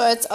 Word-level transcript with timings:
Das 0.00 0.06
war 0.06 0.12
jetzt 0.14 0.30